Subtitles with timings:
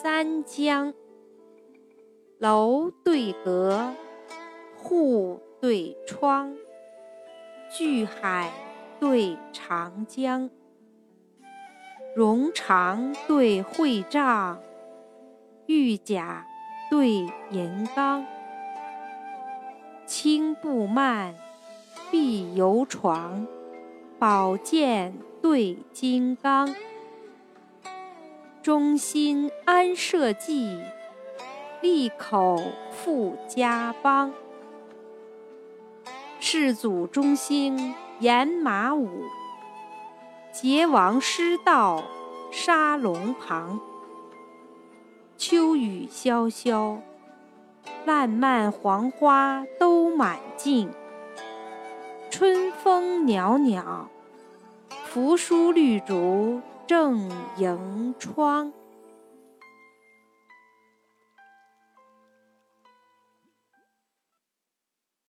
[0.00, 0.94] 三江。
[2.38, 3.92] 楼对阁，
[4.76, 6.56] 户对窗，
[7.68, 8.52] 巨海
[9.00, 10.48] 对长江。
[12.14, 14.60] 荣长对会丈，
[15.66, 16.46] 玉甲
[16.88, 18.24] 对银刚。
[20.06, 21.34] 轻步慢，
[22.08, 23.44] 必有闯；
[24.16, 25.12] 宝剑
[25.42, 26.72] 对金刚。
[28.68, 30.78] 忠心安社稷，
[31.80, 34.30] 利口富家邦。
[36.38, 39.08] 世祖中兴严马武，
[40.52, 42.04] 桀王失道
[42.52, 43.80] 杀龙旁。
[45.38, 46.98] 秋雨潇潇。
[48.04, 50.90] 烂漫黄花都满径，
[52.28, 54.08] 春风袅袅，
[55.06, 57.28] 扶疏绿竹正
[57.58, 58.72] 迎窗。